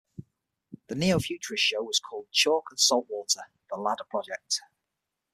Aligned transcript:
The 0.87 0.95
Neo-Futurist 0.95 1.63
show 1.63 1.83
was 1.83 1.99
called 1.99 2.25
"Chalk 2.31 2.65
and 2.71 2.79
Saltwater: 2.79 3.41
The 3.69 3.75
Ladder 3.75 4.05
Project". 4.09 4.61